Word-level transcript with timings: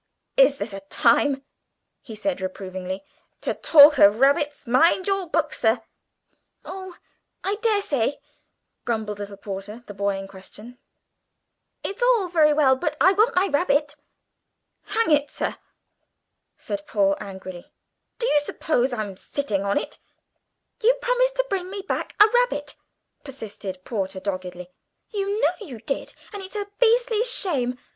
"Is 0.35 0.57
this 0.57 0.73
a 0.73 0.79
time," 0.79 1.45
he 2.01 2.15
said 2.15 2.41
reprovingly, 2.41 3.03
"to 3.41 3.53
talk 3.53 3.99
of 3.99 4.19
rabbits? 4.19 4.65
Mind 4.65 5.05
your 5.05 5.29
book, 5.29 5.53
sir." 5.53 5.83
"Oh, 6.65 6.95
I 7.43 7.57
daresay," 7.61 8.17
grumbled 8.83 9.19
little 9.19 9.37
Porter, 9.37 9.83
the 9.85 9.93
boy 9.93 10.17
in 10.17 10.27
question: 10.27 10.79
"it's 11.83 12.01
all 12.01 12.29
very 12.29 12.51
well, 12.51 12.75
but 12.75 12.97
I 12.99 13.11
want 13.13 13.35
my 13.35 13.45
rabbit." 13.45 13.95
"Hang 14.85 15.11
it, 15.11 15.29
sir," 15.29 15.55
said 16.57 16.87
Paul 16.87 17.15
angrily, 17.21 17.71
"do 18.17 18.25
you 18.25 18.39
suppose 18.39 18.93
I'm 18.93 19.15
sitting 19.15 19.63
on 19.63 19.77
it?" 19.77 19.99
"You 20.81 20.95
promised 20.99 21.35
to 21.35 21.45
bring 21.47 21.69
me 21.69 21.83
back 21.87 22.15
a 22.19 22.25
rabbit," 22.33 22.75
persisted 23.23 23.85
Porter 23.85 24.19
doggedly; 24.19 24.71
"you 25.11 25.39
know 25.39 25.51
you 25.61 25.79
did, 25.79 26.15
and 26.33 26.41
it's 26.41 26.55
a 26.55 26.65
beastly 26.79 27.21
shame. 27.23 27.77